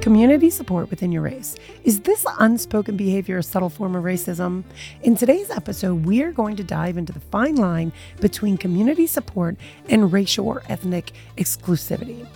[0.00, 1.56] Community support within your race.
[1.84, 4.64] Is this unspoken behavior a subtle form of racism?
[5.02, 9.56] In today's episode, we are going to dive into the fine line between community support
[9.90, 12.26] and racial or ethnic exclusivity.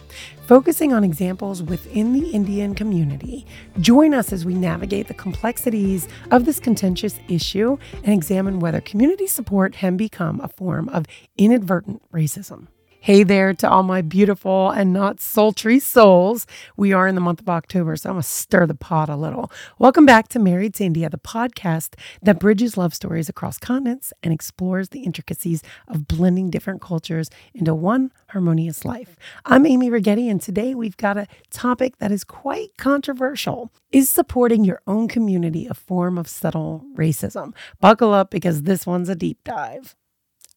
[0.47, 3.47] Focusing on examples within the Indian community,
[3.81, 9.27] join us as we navigate the complexities of this contentious issue and examine whether community
[9.27, 11.07] support can become a form of
[11.39, 12.67] inadvertent racism.
[13.05, 16.47] Hey there to all my beautiful and not sultry souls.
[16.75, 19.15] We are in the month of October, so I'm going to stir the pot a
[19.15, 19.53] little.
[19.79, 24.33] Welcome back to Married to India, the podcast that bridges love stories across continents and
[24.33, 29.19] explores the intricacies of blending different cultures into one harmonious life.
[29.45, 33.71] I'm Amy Righetti, and today we've got a topic that is quite controversial.
[33.93, 37.53] Is supporting your own community a form of subtle racism?
[37.81, 39.95] Buckle up because this one's a deep dive.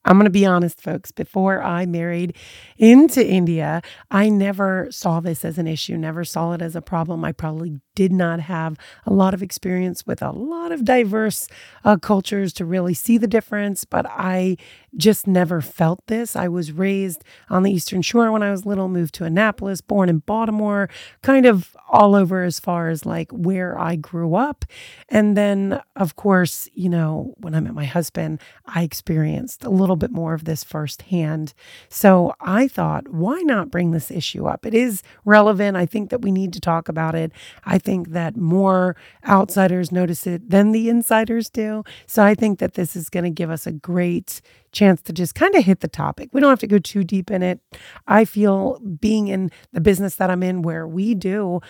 [0.06, 1.12] I'm going to be honest, folks.
[1.12, 2.36] Before I married
[2.78, 7.26] into India, I never saw this as an issue, never saw it as a problem.
[7.26, 8.78] I probably did not have
[9.08, 11.48] a lot of experience with a lot of diverse
[11.84, 14.56] uh, cultures to really see the difference, but I
[14.96, 16.36] just never felt this.
[16.36, 20.10] I was raised on the Eastern Shore when I was little, moved to Annapolis, born
[20.10, 20.90] in Baltimore,
[21.24, 24.64] kind of all over as far as like where I grew up.
[25.10, 29.96] And then, of course, you know, when I met my husband, I experienced a little
[29.96, 31.56] bit more of this firsthand.
[31.90, 34.68] So I thought, why not bring this issue up?
[34.68, 35.78] It is relevant.
[35.78, 37.32] I think that we need to talk about it.
[37.66, 41.86] I think that more outsiders notice it than the insiders do.
[42.06, 44.42] So I think that this is going to give us a great
[44.74, 46.30] chance to just kind of hit the topic.
[46.34, 47.62] We don't have to go too deep in it.
[48.06, 51.62] I feel being in the business that I'm in where we do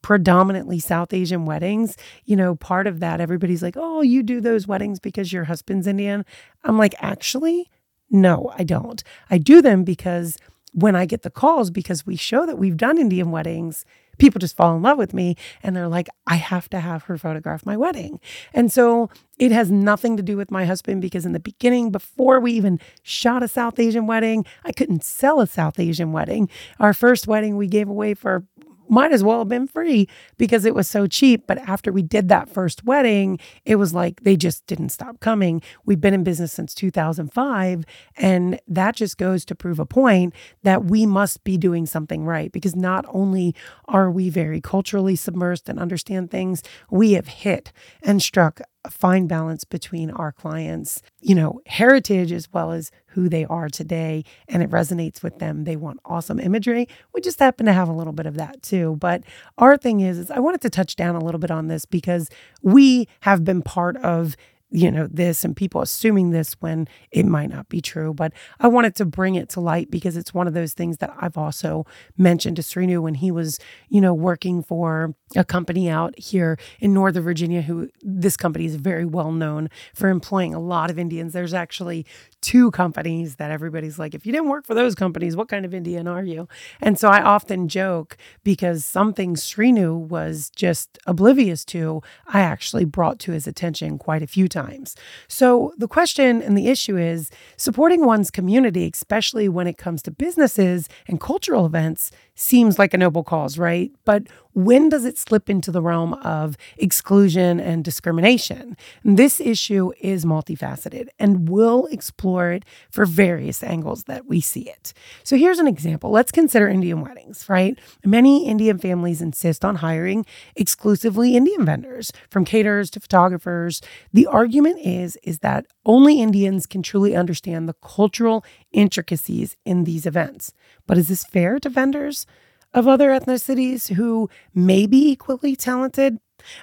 [0.00, 4.66] predominantly South Asian weddings, you know, part of that, everybody's like, oh, you do those
[4.66, 6.24] weddings because your husband's Indian.
[6.64, 7.70] I'm like, actually,
[8.08, 9.04] no, I don't.
[9.28, 10.38] I do them because
[10.72, 13.84] when I get the calls, because we show that we've done Indian weddings,
[14.18, 17.16] people just fall in love with me and they're like, I have to have her
[17.16, 18.20] photograph my wedding.
[18.52, 22.40] And so it has nothing to do with my husband because in the beginning, before
[22.40, 26.48] we even shot a South Asian wedding, I couldn't sell a South Asian wedding.
[26.80, 28.44] Our first wedding we gave away for
[28.90, 31.46] might as well have been free because it was so cheap.
[31.46, 35.62] But after we did that first wedding, it was like they just didn't stop coming.
[35.84, 37.84] We've been in business since 2005.
[38.16, 42.52] And that just goes to prove a point that we must be doing something right
[42.52, 43.54] because not only
[43.86, 47.72] are we very culturally submersed and understand things, we have hit
[48.02, 53.28] and struck a fine balance between our clients, you know, heritage as well as who
[53.28, 54.24] they are today.
[54.48, 55.64] And it resonates with them.
[55.64, 56.88] They want awesome imagery.
[57.12, 58.96] We just happen to have a little bit of that too.
[59.00, 59.24] But
[59.58, 62.28] our thing is, is I wanted to touch down a little bit on this because
[62.62, 64.36] we have been part of
[64.70, 68.12] you know, this and people assuming this when it might not be true.
[68.12, 71.14] But I wanted to bring it to light because it's one of those things that
[71.18, 71.86] I've also
[72.16, 73.58] mentioned to Srinu when he was,
[73.88, 78.76] you know, working for a company out here in Northern Virginia, who this company is
[78.76, 81.32] very well known for employing a lot of Indians.
[81.32, 82.04] There's actually
[82.40, 85.74] two companies that everybody's like, if you didn't work for those companies, what kind of
[85.74, 86.48] Indian are you?
[86.80, 93.18] And so I often joke because something Srinu was just oblivious to, I actually brought
[93.20, 94.94] to his attention quite a few times.
[95.28, 100.10] So the question and the issue is supporting one's community, especially when it comes to
[100.10, 103.90] businesses and cultural events, seems like a noble cause, right?
[104.04, 108.76] But when does it slip into the realm of exclusion and discrimination?
[109.04, 114.92] This issue is multifaceted and we'll explore it for various angles that we see it.
[115.22, 116.10] So here's an example.
[116.10, 117.78] Let's consider Indian weddings, right?
[118.04, 120.26] Many Indian families insist on hiring
[120.56, 123.80] exclusively Indian vendors, from caterers to photographers.
[124.12, 130.06] The argument is is that only Indians can truly understand the cultural intricacies in these
[130.06, 130.52] events.
[130.86, 132.26] But is this fair to vendors
[132.74, 136.18] of other ethnicities who may be equally talented?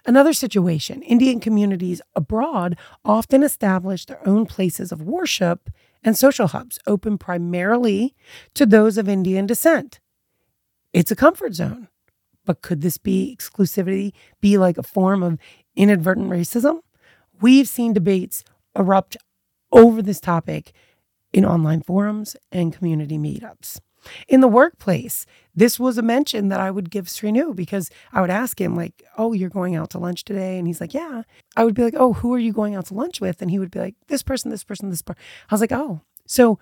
[0.05, 5.69] Another situation Indian communities abroad often establish their own places of worship
[6.03, 8.15] and social hubs, open primarily
[8.53, 9.99] to those of Indian descent.
[10.93, 11.89] It's a comfort zone.
[12.45, 15.39] But could this be exclusivity be like a form of
[15.75, 16.81] inadvertent racism?
[17.41, 18.43] We've seen debates
[18.77, 19.17] erupt
[19.71, 20.71] over this topic
[21.35, 23.81] in online forums and community meetups.
[24.29, 28.29] In the workplace, this was a mention that I would give Srinu because I would
[28.29, 30.57] ask him, like, oh, you're going out to lunch today?
[30.57, 31.23] And he's like, yeah.
[31.57, 33.41] I would be like, oh, who are you going out to lunch with?
[33.41, 35.21] And he would be like, this person, this person, this person.
[35.49, 36.57] I was like, oh, so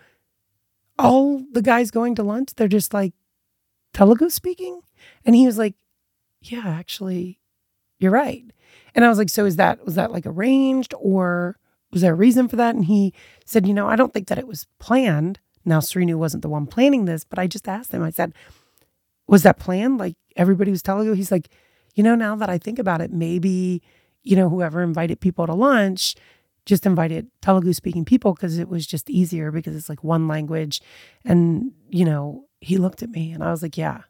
[0.98, 3.14] all the guys going to lunch, they're just like
[3.94, 4.82] Telugu speaking?
[5.24, 5.76] And he was like,
[6.42, 7.40] yeah, actually,
[8.00, 8.44] you're right.
[8.96, 11.60] And I was like, so is that, was that like arranged or
[11.94, 12.76] was there a reason for that?
[12.76, 13.14] And he
[13.46, 15.40] said, you know, I don't think that it was planned.
[15.64, 18.34] Now, Srinu wasn't the one planning this, but I just asked him, I said,
[19.28, 20.00] was that planned?
[20.00, 21.14] Like, everybody was Telugu.
[21.14, 21.50] He's like,
[21.96, 23.82] you know, now that I think about it, maybe,
[24.24, 26.16] you know, whoever invited people to lunch
[26.66, 30.82] just invited Telugu speaking people because it was just easier because it's like one language.
[31.24, 34.02] And, you know, he looked at me and I was like, yeah.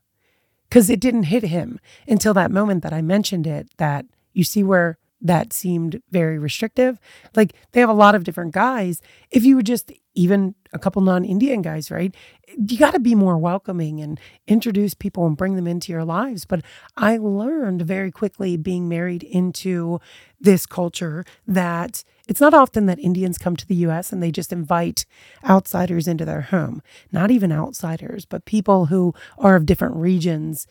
[0.70, 4.64] Because it didn't hit him until that moment that I mentioned it that you see
[4.64, 7.00] where that seemed very restrictive.
[7.36, 9.02] Like they have a lot of different guys.
[9.32, 12.14] If you would just even a couple non-Indian guys, right?
[12.58, 16.46] You got to be more welcoming and introduce people and bring them into your lives.
[16.46, 16.64] But
[16.98, 20.00] I learned very quickly being married into
[20.40, 24.54] this culture that it's not often that Indians come to the US and they just
[24.54, 25.06] invite
[25.48, 26.82] outsiders into their home.
[27.12, 30.68] Not even outsiders, but people who are of different regions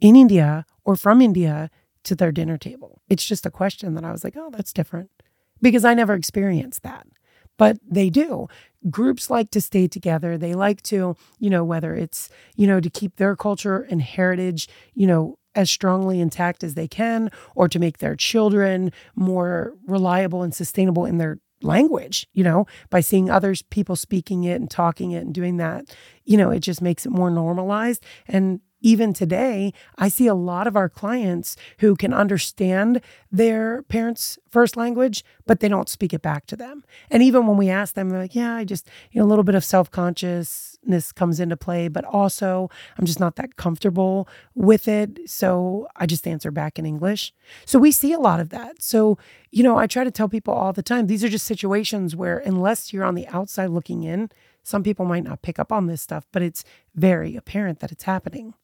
[0.00, 1.70] in India or from India
[2.04, 3.02] to their dinner table.
[3.08, 5.10] It's just a question that I was like, oh, that's different
[5.60, 7.06] because I never experienced that.
[7.56, 8.46] But they do.
[8.88, 10.38] Groups like to stay together.
[10.38, 14.68] They like to, you know, whether it's, you know, to keep their culture and heritage,
[14.94, 20.42] you know, as strongly intact as they can, or to make their children more reliable
[20.42, 25.10] and sustainable in their language, you know, by seeing others people speaking it and talking
[25.10, 25.84] it and doing that,
[26.24, 28.04] you know, it just makes it more normalized.
[28.28, 34.38] And even today, I see a lot of our clients who can understand their parents'
[34.48, 36.84] first language, but they don't speak it back to them.
[37.10, 39.44] And even when we ask them, they're like, yeah, I just, you know, a little
[39.44, 44.86] bit of self consciousness comes into play, but also I'm just not that comfortable with
[44.86, 45.28] it.
[45.28, 47.32] So I just answer back in English.
[47.64, 48.82] So we see a lot of that.
[48.82, 49.18] So,
[49.50, 52.38] you know, I try to tell people all the time these are just situations where,
[52.38, 54.30] unless you're on the outside looking in,
[54.62, 56.62] some people might not pick up on this stuff, but it's
[56.94, 58.54] very apparent that it's happening.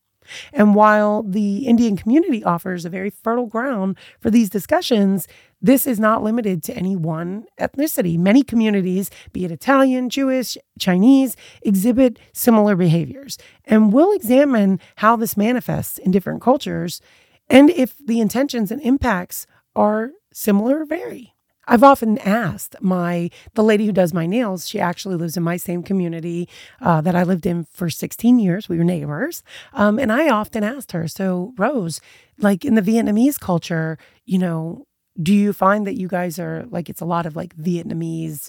[0.53, 5.26] And while the Indian community offers a very fertile ground for these discussions,
[5.61, 8.19] this is not limited to any one ethnicity.
[8.19, 13.38] Many communities, be it Italian, Jewish, Chinese, exhibit similar behaviors.
[13.65, 17.00] And we'll examine how this manifests in different cultures
[17.49, 19.47] and if the intentions and impacts
[19.77, 21.33] are similar or vary.
[21.66, 24.69] I've often asked my the lady who does my nails.
[24.69, 26.49] She actually lives in my same community
[26.81, 28.69] uh, that I lived in for 16 years.
[28.69, 32.00] We were neighbors, um, and I often asked her, "So, Rose,
[32.38, 34.87] like in the Vietnamese culture, you know,
[35.22, 38.49] do you find that you guys are like it's a lot of like Vietnamese?"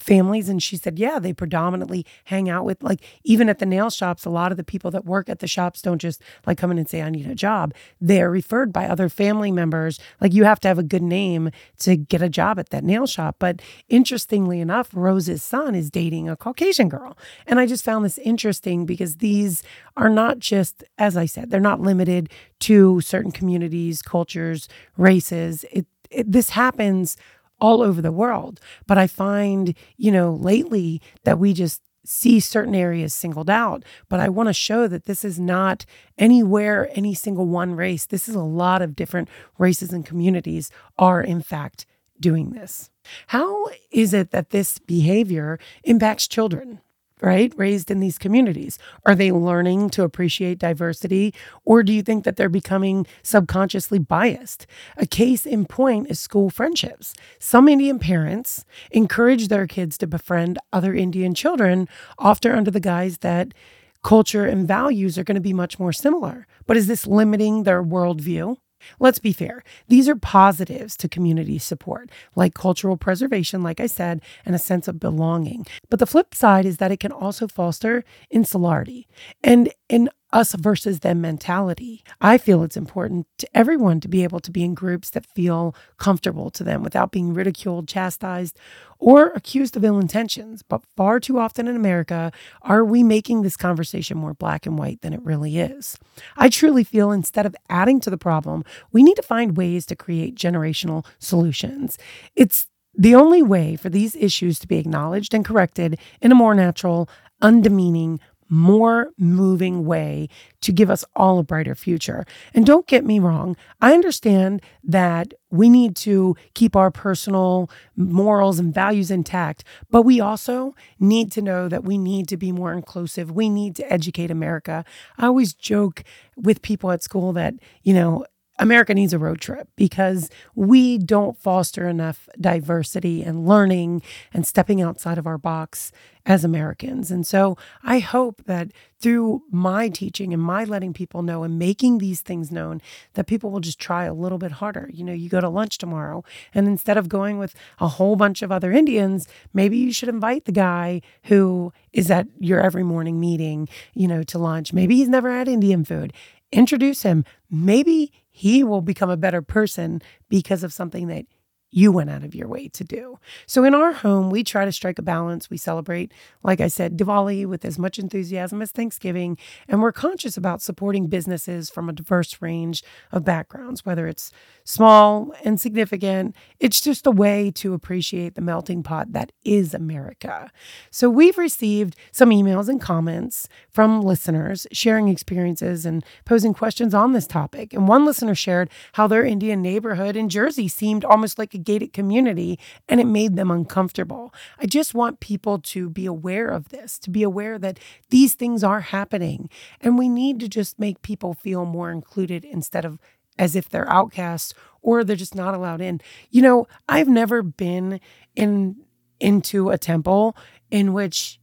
[0.00, 3.90] Families and she said yeah they predominantly hang out with like even at the nail
[3.90, 6.70] shops a lot of the people that work at the shops don't just like come
[6.70, 7.74] in and say i need a job.
[8.00, 9.98] They're referred by other family members.
[10.20, 11.50] Like you have to have a good name
[11.80, 13.36] to get a job at that nail shop.
[13.38, 17.16] But interestingly enough rose's son is dating a caucasian girl.
[17.46, 19.62] And i just found this interesting because these
[19.96, 22.28] are not just as i said they're not limited
[22.60, 25.64] to certain communities cultures races.
[25.70, 27.16] It, it this happens
[27.60, 28.60] all over the world.
[28.86, 33.82] But I find, you know, lately that we just see certain areas singled out.
[34.08, 35.86] But I want to show that this is not
[36.18, 38.06] anywhere, any single one race.
[38.06, 39.28] This is a lot of different
[39.58, 41.86] races and communities are, in fact,
[42.20, 42.90] doing this.
[43.28, 46.80] How is it that this behavior impacts children?
[47.24, 47.52] Right?
[47.56, 48.78] Raised in these communities.
[49.06, 51.32] Are they learning to appreciate diversity
[51.64, 54.66] or do you think that they're becoming subconsciously biased?
[54.98, 57.14] A case in point is school friendships.
[57.38, 61.88] Some Indian parents encourage their kids to befriend other Indian children,
[62.18, 63.54] often under the guise that
[64.02, 66.46] culture and values are going to be much more similar.
[66.66, 68.58] But is this limiting their worldview?
[68.98, 69.62] Let's be fair.
[69.88, 74.88] These are positives to community support, like cultural preservation, like I said, and a sense
[74.88, 75.66] of belonging.
[75.90, 79.06] But the flip side is that it can also foster insularity
[79.42, 82.02] and an us versus them mentality.
[82.20, 85.76] I feel it's important to everyone to be able to be in groups that feel
[85.96, 88.58] comfortable to them without being ridiculed, chastised,
[88.98, 90.62] or accused of ill intentions.
[90.62, 95.02] But far too often in America, are we making this conversation more black and white
[95.02, 95.96] than it really is?
[96.36, 99.96] I truly feel instead of adding to the problem, we need to find ways to
[99.96, 101.96] create generational solutions.
[102.34, 106.54] It's the only way for these issues to be acknowledged and corrected in a more
[106.54, 107.08] natural,
[107.42, 110.28] undemeaning, more moving way
[110.60, 112.24] to give us all a brighter future.
[112.54, 118.58] And don't get me wrong, I understand that we need to keep our personal morals
[118.58, 122.72] and values intact, but we also need to know that we need to be more
[122.72, 123.30] inclusive.
[123.30, 124.84] We need to educate America.
[125.16, 126.02] I always joke
[126.36, 128.24] with people at school that, you know,
[128.58, 134.00] America needs a road trip because we don't foster enough diversity and learning
[134.32, 135.90] and stepping outside of our box
[136.26, 137.10] as Americans.
[137.10, 141.98] And so I hope that through my teaching and my letting people know and making
[141.98, 142.80] these things known,
[143.14, 144.88] that people will just try a little bit harder.
[144.92, 148.40] You know, you go to lunch tomorrow, and instead of going with a whole bunch
[148.40, 153.20] of other Indians, maybe you should invite the guy who is at your every morning
[153.20, 154.72] meeting, you know, to lunch.
[154.72, 156.12] Maybe he's never had Indian food
[156.54, 157.24] introduce him.
[157.50, 161.26] Maybe he will become a better person because of something that
[161.74, 163.18] you went out of your way to do.
[163.46, 165.50] So in our home, we try to strike a balance.
[165.50, 166.12] We celebrate,
[166.44, 171.08] like I said, Diwali with as much enthusiasm as Thanksgiving, and we're conscious about supporting
[171.08, 174.30] businesses from a diverse range of backgrounds, whether it's
[174.62, 176.36] small and significant.
[176.60, 180.52] It's just a way to appreciate the melting pot that is America.
[180.92, 187.12] So we've received some emails and comments from listeners sharing experiences and posing questions on
[187.12, 187.72] this topic.
[187.72, 191.92] And one listener shared how their Indian neighborhood in Jersey seemed almost like a gated
[191.92, 194.32] community and it made them uncomfortable.
[194.58, 197.78] I just want people to be aware of this, to be aware that
[198.10, 199.48] these things are happening.
[199.80, 202.98] And we need to just make people feel more included instead of
[203.38, 206.00] as if they're outcasts or they're just not allowed in.
[206.30, 208.00] You know, I've never been
[208.36, 208.76] in
[209.20, 210.36] into a temple
[210.70, 211.40] in which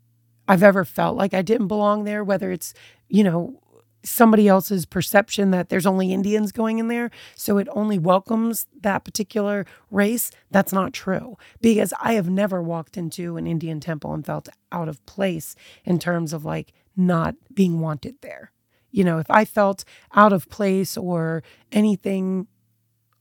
[0.48, 2.74] I've ever felt like I didn't belong there, whether it's,
[3.08, 3.61] you know,
[4.04, 7.12] somebody else's perception that there's only Indians going in there.
[7.36, 10.32] So it only welcomes that particular race.
[10.50, 14.90] That's not true because I have never walked into an Indian temple and felt out
[14.90, 18.52] of place in terms of like not being wanted there.
[18.92, 22.48] You know, if I felt out of place or anything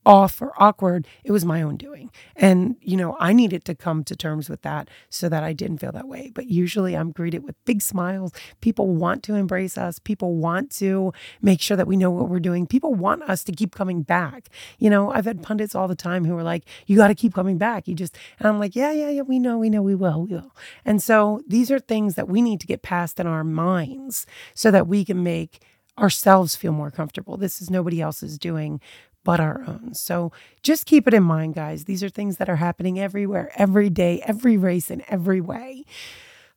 [0.06, 2.10] off or awkward, it was my own doing.
[2.34, 5.78] And, you know, I needed to come to terms with that so that I didn't
[5.78, 6.32] feel that way.
[6.34, 8.32] But usually I'm greeted with big smiles.
[8.60, 9.98] People want to embrace us.
[9.98, 12.66] People want to make sure that we know what we're doing.
[12.66, 14.48] People want us to keep coming back.
[14.78, 17.34] You know, I've had pundits all the time who are like, you got to keep
[17.34, 17.86] coming back.
[17.86, 20.34] You just, and I'm like, yeah, yeah, yeah, we know, we know, we will, we
[20.34, 20.56] will.
[20.84, 24.70] And so these are things that we need to get past in our minds so
[24.70, 25.60] that we can make
[25.98, 27.36] ourselves feel more comfortable.
[27.36, 28.80] This is nobody else's doing
[29.24, 29.94] but our own.
[29.94, 31.84] So just keep it in mind, guys.
[31.84, 35.84] These are things that are happening everywhere, every day, every race, in every way.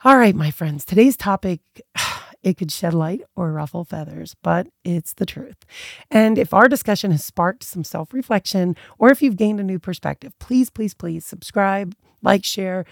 [0.03, 1.62] All right, my friends, today's topic.
[2.43, 5.65] It could shed light or ruffle feathers, but it's the truth.
[6.12, 9.79] And if our discussion has sparked some self reflection or if you've gained a new
[9.79, 12.84] perspective, please, please, please subscribe, like, share,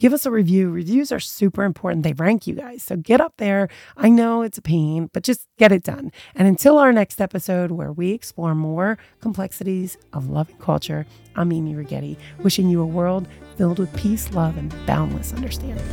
[0.00, 0.70] give us a review.
[0.70, 2.02] Reviews are super important.
[2.02, 2.82] They rank you guys.
[2.82, 3.68] So get up there.
[3.96, 6.12] I know it's a pain, but just get it done.
[6.34, 11.52] And until our next episode, where we explore more complexities of love and culture, I'm
[11.52, 15.84] Amy Righetti, wishing you a world filled with peace, love, and boundless understanding.